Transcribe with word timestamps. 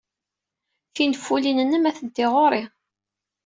Tinfulin-nnem 0.95 1.87
atenti 1.89 2.25
ɣer-i. 2.33 2.63